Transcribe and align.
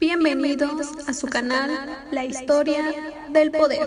Bienvenidos 0.00 0.88
a 1.06 1.12
su 1.12 1.26
canal 1.26 2.06
La 2.10 2.24
Historia 2.24 2.82
del 3.28 3.50
Poder. 3.50 3.86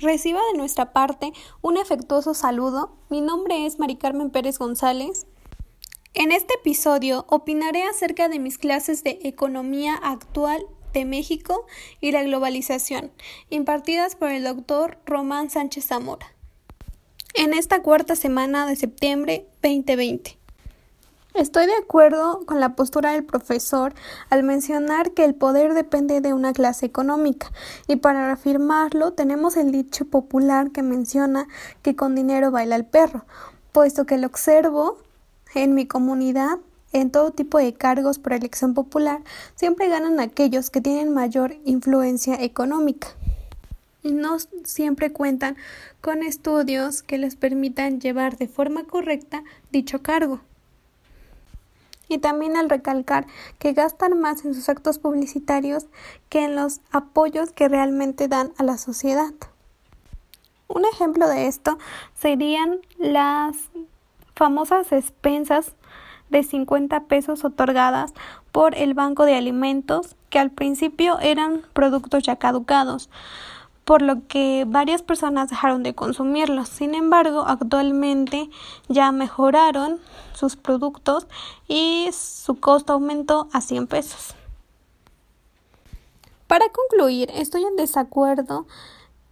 Reciba 0.00 0.40
de 0.50 0.58
nuestra 0.58 0.92
parte 0.92 1.32
un 1.62 1.78
afectuoso 1.78 2.34
saludo. 2.34 2.98
Mi 3.08 3.20
nombre 3.20 3.66
es 3.66 3.78
Mari 3.78 3.94
Carmen 3.94 4.30
Pérez 4.30 4.58
González. 4.58 5.28
En 6.12 6.32
este 6.32 6.54
episodio 6.54 7.24
opinaré 7.28 7.84
acerca 7.84 8.28
de 8.28 8.40
mis 8.40 8.58
clases 8.58 9.04
de 9.04 9.20
Economía 9.22 9.94
Actual 9.94 10.66
de 10.92 11.04
México 11.04 11.66
y 12.00 12.10
la 12.10 12.24
Globalización, 12.24 13.12
impartidas 13.48 14.16
por 14.16 14.30
el 14.30 14.42
doctor 14.42 14.98
Román 15.06 15.50
Sánchez 15.50 15.86
Zamora 15.86 16.34
en 17.34 17.54
esta 17.54 17.82
cuarta 17.82 18.16
semana 18.16 18.66
de 18.66 18.76
septiembre 18.76 19.46
2020. 19.62 20.38
Estoy 21.34 21.66
de 21.66 21.76
acuerdo 21.76 22.44
con 22.44 22.58
la 22.58 22.74
postura 22.74 23.12
del 23.12 23.24
profesor 23.24 23.94
al 24.30 24.42
mencionar 24.42 25.12
que 25.12 25.24
el 25.24 25.34
poder 25.34 25.74
depende 25.74 26.20
de 26.20 26.34
una 26.34 26.52
clase 26.52 26.86
económica 26.86 27.52
y 27.86 27.96
para 27.96 28.26
reafirmarlo 28.26 29.12
tenemos 29.12 29.56
el 29.56 29.70
dicho 29.70 30.06
popular 30.06 30.72
que 30.72 30.82
menciona 30.82 31.46
que 31.82 31.94
con 31.94 32.16
dinero 32.16 32.50
baila 32.50 32.74
el 32.74 32.84
perro, 32.84 33.24
puesto 33.70 34.06
que 34.06 34.18
lo 34.18 34.26
observo 34.26 34.98
en 35.54 35.74
mi 35.74 35.86
comunidad 35.86 36.58
en 36.92 37.10
todo 37.12 37.30
tipo 37.30 37.58
de 37.58 37.74
cargos 37.74 38.18
por 38.18 38.32
elección 38.32 38.74
popular 38.74 39.22
siempre 39.54 39.88
ganan 39.88 40.18
aquellos 40.18 40.70
que 40.70 40.80
tienen 40.80 41.14
mayor 41.14 41.54
influencia 41.64 42.34
económica 42.42 43.08
y 44.02 44.12
no 44.12 44.36
siempre 44.64 45.12
cuentan 45.12 45.56
con 46.00 46.22
estudios 46.22 47.02
que 47.02 47.18
les 47.18 47.36
permitan 47.36 48.00
llevar 48.00 48.36
de 48.36 48.48
forma 48.48 48.84
correcta 48.84 49.42
dicho 49.70 50.02
cargo. 50.02 50.40
Y 52.08 52.18
también 52.18 52.56
al 52.56 52.68
recalcar 52.68 53.26
que 53.58 53.72
gastan 53.72 54.18
más 54.20 54.44
en 54.44 54.54
sus 54.54 54.68
actos 54.68 54.98
publicitarios 54.98 55.86
que 56.28 56.44
en 56.44 56.56
los 56.56 56.80
apoyos 56.90 57.52
que 57.52 57.68
realmente 57.68 58.26
dan 58.26 58.52
a 58.58 58.64
la 58.64 58.78
sociedad. 58.78 59.32
Un 60.66 60.84
ejemplo 60.84 61.28
de 61.28 61.46
esto 61.46 61.78
serían 62.14 62.78
las 62.98 63.56
famosas 64.34 64.90
expensas 64.92 65.74
de 66.30 66.42
50 66.42 67.04
pesos 67.04 67.44
otorgadas 67.44 68.12
por 68.52 68.74
el 68.76 68.94
Banco 68.94 69.24
de 69.24 69.34
Alimentos, 69.34 70.16
que 70.30 70.38
al 70.38 70.50
principio 70.50 71.18
eran 71.20 71.62
productos 71.72 72.22
ya 72.22 72.36
caducados, 72.36 73.10
por 73.90 74.02
lo 74.02 74.24
que 74.28 74.64
varias 74.68 75.02
personas 75.02 75.50
dejaron 75.50 75.82
de 75.82 75.96
consumirlos. 75.96 76.68
Sin 76.68 76.94
embargo, 76.94 77.42
actualmente 77.48 78.48
ya 78.88 79.10
mejoraron 79.10 79.98
sus 80.32 80.54
productos 80.54 81.26
y 81.66 82.08
su 82.12 82.60
costo 82.60 82.92
aumentó 82.92 83.48
a 83.52 83.60
100 83.60 83.88
pesos. 83.88 84.36
Para 86.46 86.66
concluir, 86.68 87.32
estoy 87.34 87.64
en 87.64 87.74
desacuerdo 87.74 88.64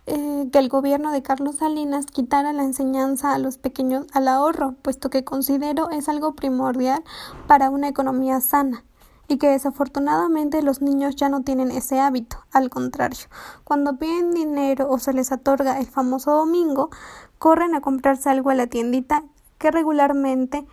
eh, 0.06 0.48
que 0.50 0.58
el 0.58 0.68
gobierno 0.68 1.12
de 1.12 1.22
Carlos 1.22 1.58
Salinas 1.58 2.06
quitara 2.06 2.52
la 2.52 2.64
enseñanza 2.64 3.34
a 3.34 3.38
los 3.38 3.58
pequeños 3.58 4.06
al 4.12 4.26
ahorro, 4.26 4.74
puesto 4.82 5.08
que 5.08 5.22
considero 5.22 5.88
es 5.90 6.08
algo 6.08 6.32
primordial 6.32 7.04
para 7.46 7.70
una 7.70 7.86
economía 7.86 8.40
sana 8.40 8.82
y 9.28 9.36
que 9.36 9.48
desafortunadamente 9.48 10.62
los 10.62 10.80
niños 10.80 11.14
ya 11.14 11.28
no 11.28 11.42
tienen 11.42 11.70
ese 11.70 12.00
hábito. 12.00 12.44
Al 12.50 12.70
contrario, 12.70 13.26
cuando 13.62 13.98
piden 13.98 14.32
dinero 14.32 14.90
o 14.90 14.98
se 14.98 15.12
les 15.12 15.30
otorga 15.30 15.78
el 15.78 15.86
famoso 15.86 16.32
domingo, 16.32 16.90
corren 17.38 17.74
a 17.74 17.82
comprarse 17.82 18.30
algo 18.30 18.50
a 18.50 18.54
la 18.54 18.66
tiendita 18.66 19.22
que 19.58 19.70
regularmente 19.70 20.66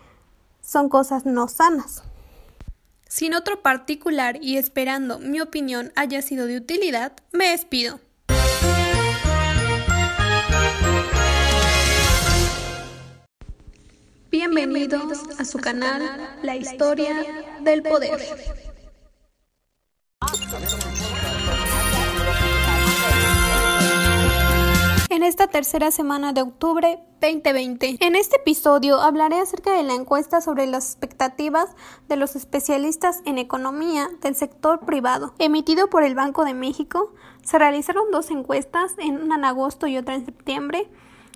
son 0.61 0.89
cosas 0.89 1.25
no 1.25 1.47
sanas. 1.49 2.03
Sin 3.07 3.33
otro 3.33 3.61
particular 3.61 4.37
y 4.41 4.57
esperando 4.57 5.19
mi 5.19 5.41
opinión 5.41 5.91
haya 5.95 6.21
sido 6.21 6.47
de 6.47 6.57
utilidad, 6.57 7.13
me 7.31 7.49
despido. 7.49 7.99
Bienvenidos 14.47 15.23
a 15.39 15.43
su 15.43 15.57
canal 15.57 16.03
La 16.43 16.55
Historia 16.55 17.15
del 17.61 17.81
Poder. 17.81 18.19
En 25.09 25.23
esta 25.23 25.47
tercera 25.47 25.89
semana 25.89 26.31
de 26.31 26.43
octubre 26.43 26.99
2020. 27.21 27.97
En 28.01 28.15
este 28.15 28.35
episodio 28.35 29.01
hablaré 29.01 29.39
acerca 29.39 29.75
de 29.75 29.81
la 29.81 29.95
encuesta 29.95 30.41
sobre 30.41 30.67
las 30.67 30.91
expectativas 30.91 31.69
de 32.07 32.15
los 32.15 32.35
especialistas 32.35 33.23
en 33.25 33.39
economía 33.39 34.09
del 34.21 34.35
sector 34.35 34.81
privado, 34.81 35.33
emitido 35.39 35.89
por 35.89 36.03
el 36.03 36.13
Banco 36.13 36.45
de 36.45 36.53
México. 36.53 37.15
Se 37.43 37.57
realizaron 37.57 38.11
dos 38.11 38.29
encuestas, 38.29 38.93
una 38.99 39.37
en 39.37 39.45
agosto 39.45 39.87
y 39.87 39.97
otra 39.97 40.13
en 40.13 40.25
septiembre 40.25 40.87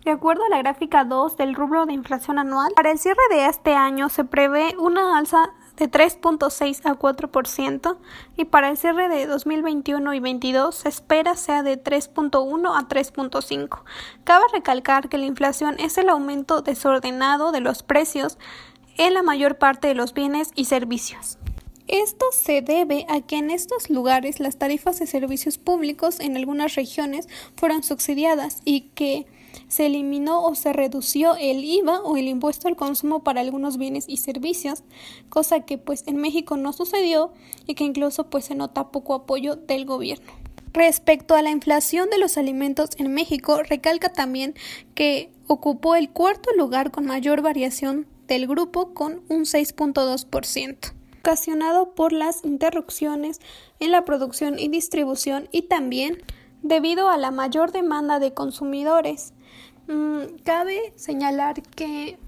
de 0.04 0.12
acuerdo 0.12 0.46
a 0.46 0.50
la 0.50 0.60
gráfica 0.60 1.04
2 1.04 1.38
del 1.38 1.56
rubro 1.56 1.86
de 1.86 1.94
inflación 1.94 2.40
anual, 2.40 2.72
para 2.76 2.92
el 2.92 3.00
cierre 3.00 3.22
de 3.30 3.46
este 3.48 3.74
año 3.74 4.10
se 4.10 4.24
prevé 4.24 4.76
una 4.78 5.18
alza 5.18 5.52
de 5.80 5.90
3.6 5.90 6.82
a 6.86 6.96
4% 6.96 7.98
y 8.36 8.46
para 8.46 8.70
el 8.70 8.78
cierre 8.78 9.08
de 9.08 9.26
2021 9.26 10.14
y 10.14 10.20
22 10.20 10.76
se 10.76 10.90
espera 10.90 11.36
sea 11.36 11.64
de 11.64 11.82
3.1 11.82 12.78
a 12.78 12.88
3.5. 12.88 13.82
Cabe 14.24 14.46
recalcar 14.54 15.10
que 15.10 15.18
la 15.18 15.26
inflación 15.26 15.78
es 15.80 15.98
el 15.98 16.10
aumento 16.10 16.62
desordenado 16.62 17.52
de 17.52 17.62
los 17.62 17.84
precios 17.84 18.38
en 18.98 19.14
la 19.14 19.24
mayor 19.24 19.58
parte 19.58 19.88
de 19.88 19.96
los 19.96 20.14
bienes 20.14 20.52
y 20.56 20.66
servicios. 20.66 21.38
Esto 21.88 22.26
se 22.32 22.62
debe 22.62 23.08
a 23.10 23.22
que 23.22 23.38
en 23.38 23.50
estos 23.50 23.90
lugares 23.90 24.40
las 24.40 24.58
tarifas 24.58 25.00
de 25.00 25.08
servicios 25.08 25.58
públicos 25.58 26.20
en 26.20 26.38
algunas 26.38 26.76
regiones 26.76 27.28
fueron 27.56 27.82
subsidiadas 27.82 28.62
y 28.64 28.82
que 28.92 29.26
se 29.70 29.86
eliminó 29.86 30.44
o 30.44 30.56
se 30.56 30.74
redució 30.74 31.36
el 31.38 31.64
IVA 31.64 32.02
o 32.02 32.18
el 32.18 32.28
impuesto 32.28 32.68
al 32.68 32.76
consumo 32.76 33.24
para 33.24 33.40
algunos 33.40 33.78
bienes 33.78 34.06
y 34.10 34.18
servicios, 34.18 34.84
cosa 35.30 35.62
que 35.62 35.78
pues 35.78 36.04
en 36.08 36.18
México 36.18 36.58
no 36.58 36.74
sucedió 36.74 37.32
y 37.66 37.76
que 37.76 37.86
incluso 37.86 38.30
pues 38.30 38.46
se 38.46 38.56
nota 38.56 38.92
poco 38.92 39.14
apoyo 39.14 39.56
del 39.56 39.86
gobierno. 39.86 40.34
Respecto 40.74 41.36
a 41.36 41.42
la 41.42 41.50
inflación 41.50 42.10
de 42.10 42.20
los 42.20 42.38
alimentos 42.38 42.90
en 42.98 43.14
México, 43.14 43.62
recalca 43.64 44.12
también 44.12 44.54
que 44.94 45.32
ocupó 45.48 45.96
el 45.96 46.10
cuarto 46.10 46.52
lugar 46.56 46.92
con 46.92 47.06
mayor 47.06 47.42
variación 47.42 48.08
del 48.28 48.48
grupo 48.48 48.94
con 48.94 49.24
un 49.30 49.46
6.2%, 49.46 50.94
ocasionado 51.20 51.96
por 51.96 52.14
las 52.14 52.46
interrupciones 52.46 53.40
en 53.80 53.92
la 53.92 54.06
producción 54.06 54.60
y 54.60 54.68
distribución 54.68 55.50
y 55.52 55.64
también 55.64 56.20
debido 56.62 57.10
a 57.10 57.18
la 57.18 57.32
mayor 57.32 57.72
demanda 57.72 58.20
de 58.20 58.34
consumidores. 58.34 59.34
Mm, 59.90 60.38
cabe 60.44 60.94
señalar 60.98 61.64
que 61.64 62.20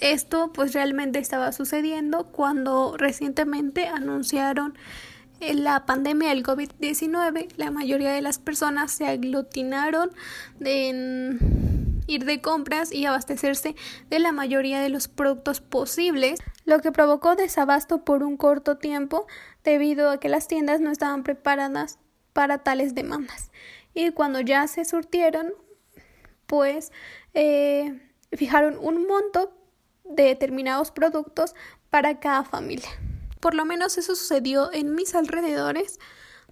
esto 0.00 0.50
pues 0.54 0.72
realmente 0.72 1.18
estaba 1.18 1.52
sucediendo 1.52 2.24
cuando 2.32 2.96
recientemente 2.96 3.86
anunciaron 3.86 4.74
eh, 5.40 5.52
la 5.52 5.84
pandemia 5.84 6.30
del 6.30 6.42
COVID-19. 6.42 7.48
La 7.58 7.70
mayoría 7.70 8.12
de 8.12 8.22
las 8.22 8.38
personas 8.38 8.92
se 8.92 9.06
aglutinaron 9.06 10.10
en 10.60 12.02
ir 12.06 12.24
de 12.24 12.40
compras 12.40 12.92
y 12.92 13.04
abastecerse 13.04 13.76
de 14.08 14.18
la 14.18 14.32
mayoría 14.32 14.80
de 14.80 14.88
los 14.88 15.06
productos 15.06 15.60
posibles, 15.60 16.40
lo 16.64 16.80
que 16.80 16.92
provocó 16.92 17.36
desabasto 17.36 18.06
por 18.06 18.22
un 18.22 18.38
corto 18.38 18.78
tiempo 18.78 19.26
debido 19.64 20.08
a 20.08 20.18
que 20.18 20.30
las 20.30 20.48
tiendas 20.48 20.80
no 20.80 20.90
estaban 20.90 21.24
preparadas 21.24 21.98
para 22.32 22.58
tales 22.58 22.94
demandas. 22.94 23.50
Y 23.92 24.12
cuando 24.12 24.40
ya 24.40 24.66
se 24.66 24.86
surtieron, 24.86 25.52
pues 26.46 26.92
eh, 27.34 28.00
fijaron 28.32 28.78
un 28.78 29.06
monto 29.06 29.52
de 30.04 30.24
determinados 30.24 30.90
productos 30.90 31.54
para 31.90 32.20
cada 32.20 32.44
familia. 32.44 32.88
Por 33.40 33.54
lo 33.54 33.64
menos 33.64 33.98
eso 33.98 34.14
sucedió 34.14 34.72
en 34.72 34.94
mis 34.94 35.14
alrededores 35.14 35.98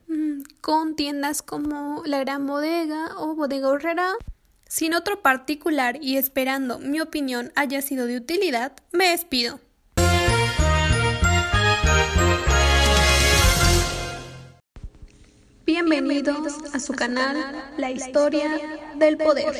mm, 0.09 0.43
con 0.61 0.97
tiendas 0.97 1.43
como 1.43 2.03
La 2.05 2.21
Gran 2.21 2.47
Bodega 2.47 3.19
o 3.19 3.35
Bodega 3.35 3.69
Horrera. 3.69 4.13
Sin 4.69 4.95
otro 4.95 5.21
particular 5.21 5.99
y 6.01 6.17
esperando 6.17 6.79
mi 6.79 7.01
opinión 7.01 7.53
haya 7.57 7.83
sido 7.83 8.07
de 8.07 8.17
utilidad, 8.17 8.73
me 8.91 9.09
despido. 9.11 9.61
Bienvenidos 15.65 16.75
a 16.75 16.81
su 16.81 16.93
canal 16.93 17.37
La 17.77 17.91
Historia 17.91 18.51
del 18.97 19.17
Poder. 19.17 19.55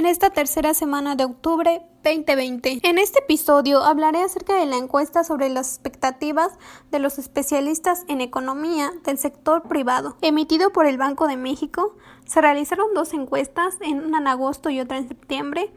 en 0.00 0.06
esta 0.06 0.30
tercera 0.30 0.72
semana 0.72 1.14
de 1.14 1.24
octubre 1.24 1.82
2020. 2.04 2.80
En 2.84 2.96
este 2.96 3.18
episodio 3.18 3.82
hablaré 3.82 4.22
acerca 4.22 4.54
de 4.54 4.64
la 4.64 4.78
encuesta 4.78 5.24
sobre 5.24 5.50
las 5.50 5.74
expectativas 5.74 6.58
de 6.90 7.00
los 7.00 7.18
especialistas 7.18 8.04
en 8.08 8.22
economía 8.22 8.92
del 9.04 9.18
sector 9.18 9.64
privado, 9.64 10.16
emitido 10.22 10.72
por 10.72 10.86
el 10.86 10.96
Banco 10.96 11.28
de 11.28 11.36
México. 11.36 11.98
Se 12.24 12.40
realizaron 12.40 12.94
dos 12.94 13.12
encuestas, 13.12 13.76
una 13.86 14.18
en 14.18 14.26
agosto 14.26 14.70
y 14.70 14.80
otra 14.80 14.96
en 14.96 15.08
septiembre. 15.08 15.70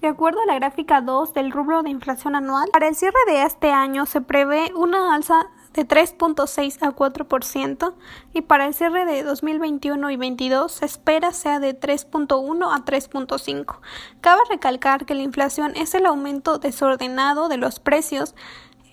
De 0.00 0.06
acuerdo 0.06 0.40
a 0.40 0.46
la 0.46 0.54
gráfica 0.54 1.00
2 1.00 1.34
del 1.34 1.50
rubro 1.50 1.82
de 1.82 1.90
inflación 1.90 2.36
anual, 2.36 2.68
para 2.72 2.86
el 2.86 2.94
cierre 2.94 3.18
de 3.26 3.42
este 3.42 3.72
año 3.72 4.06
se 4.06 4.20
prevé 4.20 4.70
una 4.76 5.12
alza 5.12 5.50
de 5.74 5.88
3.6 5.88 6.78
a 6.82 6.94
4% 6.94 7.94
y 8.32 8.42
para 8.42 8.66
el 8.66 8.74
cierre 8.74 9.04
de 9.06 9.24
2021 9.24 10.10
y 10.10 10.16
22 10.16 10.70
se 10.70 10.84
espera 10.84 11.32
sea 11.32 11.58
de 11.58 11.78
3.1 11.78 12.72
a 12.72 12.84
3.5. 12.84 13.78
Cabe 14.20 14.40
recalcar 14.48 15.04
que 15.04 15.14
la 15.14 15.22
inflación 15.22 15.72
es 15.74 15.94
el 15.94 16.06
aumento 16.06 16.58
desordenado 16.58 17.48
de 17.48 17.56
los 17.56 17.80
precios 17.80 18.36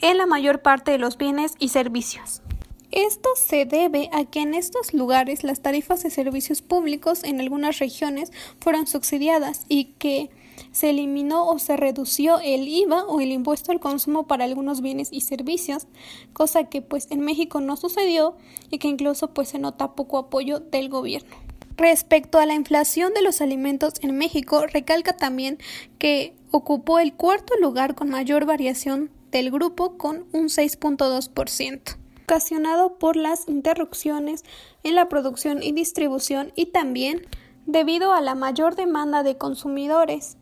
en 0.01 0.17
la 0.17 0.25
mayor 0.25 0.63
parte 0.63 0.89
de 0.89 0.97
los 0.97 1.17
bienes 1.17 1.53
y 1.59 1.69
servicios. 1.69 2.41
Esto 2.89 3.29
se 3.35 3.65
debe 3.65 4.09
a 4.11 4.25
que 4.25 4.41
en 4.41 4.55
estos 4.55 4.93
lugares 4.93 5.43
las 5.43 5.61
tarifas 5.61 6.01
de 6.01 6.09
servicios 6.09 6.63
públicos 6.63 7.23
en 7.23 7.39
algunas 7.41 7.77
regiones 7.77 8.31
fueron 8.59 8.87
subsidiadas 8.87 9.65
y 9.69 9.93
que 9.99 10.31
se 10.71 10.89
eliminó 10.89 11.47
o 11.47 11.59
se 11.59 11.77
redució 11.77 12.39
el 12.39 12.67
IVA 12.67 13.05
o 13.05 13.21
el 13.21 13.31
impuesto 13.31 13.71
al 13.71 13.79
consumo 13.79 14.27
para 14.27 14.45
algunos 14.45 14.81
bienes 14.81 15.09
y 15.11 15.21
servicios, 15.21 15.87
cosa 16.33 16.65
que 16.65 16.81
pues 16.81 17.07
en 17.11 17.21
México 17.21 17.61
no 17.61 17.77
sucedió 17.77 18.35
y 18.69 18.77
que 18.77 18.87
incluso 18.87 19.33
pues 19.33 19.49
se 19.49 19.59
nota 19.59 19.93
poco 19.93 20.17
apoyo 20.17 20.59
del 20.59 20.89
gobierno. 20.89 21.35
Respecto 21.77 22.39
a 22.39 22.45
la 22.45 22.53
inflación 22.53 23.13
de 23.13 23.21
los 23.21 23.41
alimentos 23.41 23.95
en 24.01 24.17
México, 24.17 24.65
recalca 24.65 25.17
también 25.17 25.57
que 25.99 26.33
ocupó 26.51 26.99
el 26.99 27.13
cuarto 27.13 27.53
lugar 27.59 27.95
con 27.95 28.09
mayor 28.09 28.45
variación 28.45 29.11
del 29.31 29.51
grupo 29.51 29.97
con 29.97 30.25
un 30.31 30.45
6.2% 30.45 31.97
ocasionado 32.25 32.97
por 32.97 33.15
las 33.15 33.47
interrupciones 33.47 34.43
en 34.83 34.95
la 34.95 35.09
producción 35.09 35.61
y 35.61 35.73
distribución 35.73 36.51
y 36.55 36.67
también 36.67 37.21
debido 37.67 38.13
a 38.13 38.21
la 38.21 38.33
mayor 38.33 38.75
demanda 38.75 39.21
de 39.21 39.37
consumidores. 39.37 40.37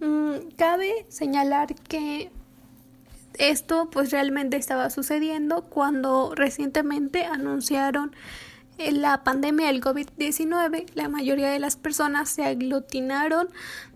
Mm, 0.00 0.50
cabe 0.56 1.06
señalar 1.08 1.74
que 1.74 2.30
esto 3.38 3.88
pues 3.90 4.10
realmente 4.10 4.56
estaba 4.56 4.90
sucediendo 4.90 5.62
cuando 5.62 6.34
recientemente 6.34 7.24
anunciaron 7.24 8.14
eh, 8.78 8.92
la 8.92 9.24
pandemia 9.24 9.68
del 9.68 9.80
COVID-19. 9.80 10.86
La 10.94 11.08
mayoría 11.08 11.50
de 11.50 11.58
las 11.58 11.76
personas 11.76 12.28
se 12.28 12.44
aglutinaron 12.44 13.48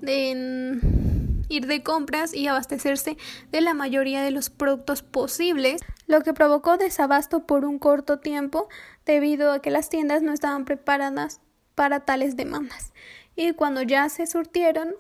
en 0.02 1.44
ir 1.48 1.66
de 1.66 1.82
compras 1.82 2.34
y 2.34 2.46
abastecerse 2.46 3.16
de 3.50 3.60
la 3.60 3.74
mayoría 3.74 4.22
de 4.22 4.30
los 4.30 4.50
productos 4.50 5.02
posibles, 5.02 5.80
lo 6.06 6.20
que 6.22 6.34
provocó 6.34 6.76
desabasto 6.76 7.46
por 7.46 7.64
un 7.64 7.78
corto 7.78 8.18
tiempo 8.18 8.68
debido 9.06 9.52
a 9.52 9.60
que 9.60 9.70
las 9.70 9.88
tiendas 9.88 10.22
no 10.22 10.32
estaban 10.32 10.64
preparadas 10.64 11.40
para 11.74 12.00
tales 12.00 12.36
demandas. 12.36 12.92
Y 13.34 13.52
cuando 13.52 13.82
ya 13.82 14.08
se 14.08 14.26
surtieron, 14.26 14.94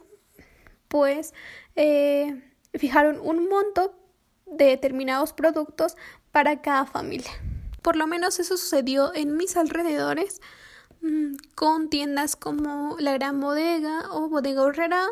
pues 0.88 1.34
eh, 1.76 2.42
fijaron 2.74 3.20
un 3.20 3.48
monto 3.48 3.94
de 4.46 4.66
determinados 4.66 5.32
productos 5.32 5.96
para 6.32 6.60
cada 6.62 6.86
familia. 6.86 7.30
Por 7.82 7.96
lo 7.96 8.06
menos 8.06 8.38
eso 8.38 8.56
sucedió 8.56 9.14
en 9.14 9.36
mis 9.36 9.56
alrededores 9.56 10.40
mm, 11.00 11.34
con 11.54 11.88
tiendas 11.90 12.36
como 12.36 12.96
la 12.98 13.12
Gran 13.12 13.40
Bodega 13.40 14.12
o 14.12 14.28
Bodega 14.28 14.62
Horrera. 14.62 15.06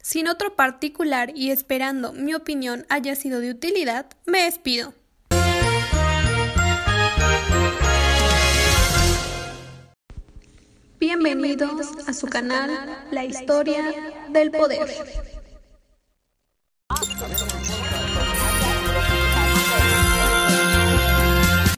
Sin 0.00 0.28
otro 0.28 0.56
particular 0.56 1.32
y 1.34 1.50
esperando 1.50 2.12
mi 2.12 2.32
opinión 2.34 2.86
haya 2.88 3.14
sido 3.14 3.40
de 3.40 3.50
utilidad, 3.50 4.06
me 4.26 4.42
despido. 4.44 4.94
Bienvenidos 11.00 12.08
a 12.08 12.12
su 12.12 12.26
canal 12.26 12.70
La 13.12 13.24
Historia 13.24 13.84
del 14.30 14.50
Poder. 14.50 14.88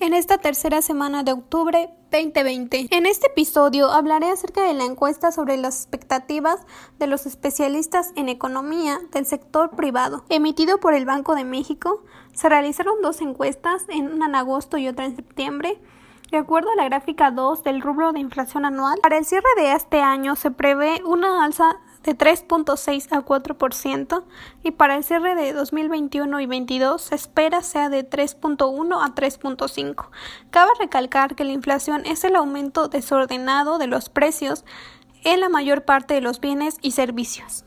En 0.00 0.14
esta 0.14 0.38
tercera 0.38 0.80
semana 0.80 1.22
de 1.22 1.32
octubre 1.32 1.90
2020. 2.10 2.88
En 2.90 3.04
este 3.04 3.26
episodio 3.26 3.90
hablaré 3.90 4.30
acerca 4.30 4.66
de 4.66 4.72
la 4.72 4.84
encuesta 4.84 5.32
sobre 5.32 5.58
las 5.58 5.82
expectativas 5.82 6.60
de 6.98 7.06
los 7.06 7.26
especialistas 7.26 8.12
en 8.16 8.30
economía 8.30 9.00
del 9.12 9.26
sector 9.26 9.76
privado, 9.76 10.24
emitido 10.30 10.80
por 10.80 10.94
el 10.94 11.04
Banco 11.04 11.34
de 11.34 11.44
México. 11.44 12.04
Se 12.32 12.48
realizaron 12.48 13.02
dos 13.02 13.20
encuestas, 13.20 13.84
una 13.94 14.26
en 14.26 14.34
agosto 14.34 14.78
y 14.78 14.88
otra 14.88 15.04
en 15.04 15.14
septiembre 15.14 15.78
de 16.30 16.38
acuerdo 16.38 16.70
a 16.70 16.76
la 16.76 16.84
gráfica 16.84 17.30
2 17.30 17.64
del 17.64 17.82
rubro 17.82 18.12
de 18.12 18.20
inflación 18.20 18.64
anual, 18.64 18.98
para 19.02 19.18
el 19.18 19.24
cierre 19.24 19.48
de 19.56 19.72
este 19.72 20.00
año 20.00 20.36
se 20.36 20.50
prevé 20.50 21.02
una 21.04 21.44
alza 21.44 21.80
de 22.04 22.16
3.6 22.16 23.08
a 23.10 23.24
4% 23.24 24.22
y 24.62 24.70
para 24.70 24.96
el 24.96 25.04
cierre 25.04 25.34
de 25.34 25.52
2021 25.52 26.40
y 26.40 26.46
22 26.46 27.02
se 27.02 27.14
espera 27.14 27.62
sea 27.62 27.88
de 27.88 28.08
3.1 28.08 29.04
a 29.04 29.14
3.5. 29.14 30.08
Cabe 30.50 30.70
recalcar 30.78 31.34
que 31.34 31.44
la 31.44 31.52
inflación 31.52 32.06
es 32.06 32.24
el 32.24 32.36
aumento 32.36 32.88
desordenado 32.88 33.78
de 33.78 33.88
los 33.88 34.08
precios 34.08 34.64
en 35.24 35.40
la 35.40 35.48
mayor 35.48 35.84
parte 35.84 36.14
de 36.14 36.20
los 36.20 36.40
bienes 36.40 36.78
y 36.80 36.92
servicios. 36.92 37.64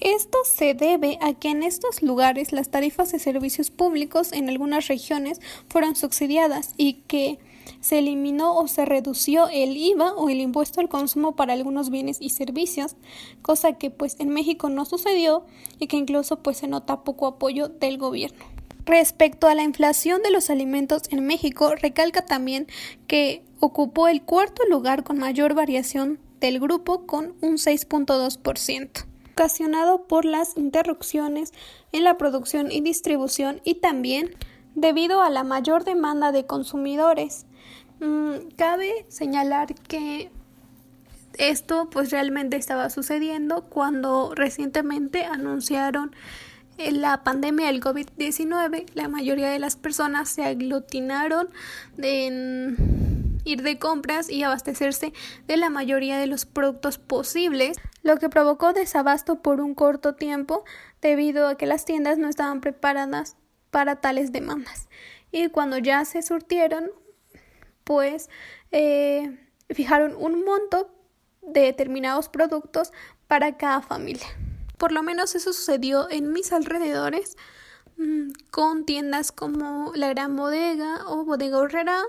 Esto 0.00 0.38
se 0.44 0.74
debe 0.74 1.18
a 1.22 1.32
que 1.34 1.50
en 1.50 1.62
estos 1.62 2.02
lugares 2.02 2.52
las 2.52 2.70
tarifas 2.70 3.12
de 3.12 3.18
servicios 3.18 3.70
públicos 3.70 4.32
en 4.32 4.48
algunas 4.48 4.88
regiones 4.88 5.40
fueron 5.68 5.96
subsidiadas 5.96 6.74
y 6.76 6.94
que 7.06 7.38
se 7.80 7.98
eliminó 7.98 8.56
o 8.56 8.68
se 8.68 8.84
redució 8.84 9.48
el 9.48 9.76
IVA 9.76 10.12
o 10.14 10.28
el 10.28 10.40
impuesto 10.40 10.80
al 10.80 10.88
consumo 10.88 11.36
para 11.36 11.52
algunos 11.52 11.90
bienes 11.90 12.18
y 12.20 12.30
servicios, 12.30 12.96
cosa 13.42 13.74
que 13.74 13.90
pues 13.90 14.16
en 14.18 14.30
México 14.30 14.68
no 14.68 14.84
sucedió 14.84 15.44
y 15.78 15.86
que 15.86 15.96
incluso 15.96 16.42
pues 16.42 16.58
se 16.58 16.68
nota 16.68 17.04
poco 17.04 17.26
apoyo 17.26 17.68
del 17.68 17.98
gobierno. 17.98 18.44
Respecto 18.84 19.48
a 19.48 19.54
la 19.54 19.64
inflación 19.64 20.22
de 20.22 20.30
los 20.30 20.48
alimentos 20.48 21.02
en 21.10 21.26
México, 21.26 21.74
recalca 21.74 22.24
también 22.24 22.68
que 23.08 23.42
ocupó 23.58 24.08
el 24.08 24.22
cuarto 24.22 24.62
lugar 24.68 25.02
con 25.02 25.18
mayor 25.18 25.54
variación 25.54 26.20
del 26.40 26.60
grupo 26.60 27.06
con 27.06 27.34
un 27.40 27.54
6.2% 27.54 29.06
ocasionado 29.36 30.06
por 30.06 30.24
las 30.24 30.56
interrupciones 30.56 31.52
en 31.92 32.04
la 32.04 32.16
producción 32.16 32.72
y 32.72 32.80
distribución 32.80 33.60
y 33.64 33.74
también 33.74 34.34
debido 34.74 35.20
a 35.20 35.28
la 35.28 35.44
mayor 35.44 35.84
demanda 35.84 36.32
de 36.32 36.46
consumidores. 36.46 37.44
Mm, 38.00 38.50
cabe 38.56 39.06
señalar 39.08 39.74
que 39.74 40.30
esto 41.38 41.88
pues 41.90 42.10
realmente 42.10 42.56
estaba 42.56 42.90
sucediendo 42.90 43.62
cuando 43.62 44.34
recientemente 44.34 45.24
anunciaron 45.24 46.14
eh, 46.78 46.92
la 46.92 47.24
pandemia 47.24 47.66
del 47.66 47.80
COVID-19. 47.80 48.86
La 48.94 49.08
mayoría 49.08 49.48
de 49.48 49.58
las 49.58 49.76
personas 49.76 50.28
se 50.28 50.44
aglutinaron 50.44 51.48
en 51.98 53.40
ir 53.44 53.62
de 53.62 53.78
compras 53.78 54.28
y 54.28 54.42
abastecerse 54.42 55.12
de 55.46 55.56
la 55.56 55.70
mayoría 55.70 56.18
de 56.18 56.26
los 56.26 56.44
productos 56.44 56.98
posibles, 56.98 57.78
lo 58.02 58.18
que 58.18 58.28
provocó 58.28 58.72
desabasto 58.72 59.40
por 59.40 59.60
un 59.60 59.74
corto 59.74 60.14
tiempo 60.14 60.64
debido 61.00 61.46
a 61.48 61.56
que 61.56 61.66
las 61.66 61.84
tiendas 61.84 62.18
no 62.18 62.28
estaban 62.28 62.60
preparadas 62.60 63.36
para 63.70 63.96
tales 63.96 64.32
demandas. 64.32 64.88
Y 65.30 65.48
cuando 65.48 65.78
ya 65.78 66.04
se 66.04 66.22
surtieron, 66.22 66.90
pues 67.86 68.28
fijaron 69.70 70.16
un 70.16 70.44
monto 70.44 70.90
de 71.40 71.60
determinados 71.60 72.28
productos 72.28 72.92
para 73.28 73.56
cada 73.56 73.80
familia. 73.80 74.26
Por 74.76 74.92
lo 74.92 75.02
menos 75.02 75.34
eso 75.34 75.52
sucedió 75.52 76.10
en 76.10 76.32
mis 76.32 76.52
alrededores 76.52 77.36
mm, 77.96 78.30
con 78.50 78.84
tiendas 78.84 79.32
como 79.32 79.92
la 79.94 80.08
Gran 80.08 80.36
Bodega 80.36 81.04
o 81.06 81.24
Bodega 81.24 81.58
Horrera. 81.58 82.02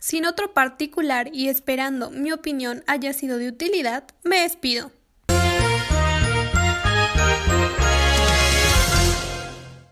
Sin 0.00 0.26
otro 0.26 0.54
particular 0.54 1.28
y 1.32 1.48
esperando 1.48 2.10
mi 2.10 2.32
opinión 2.32 2.82
haya 2.86 3.12
sido 3.12 3.36
de 3.36 3.48
utilidad, 3.48 4.04
me 4.24 4.40
despido. 4.40 4.92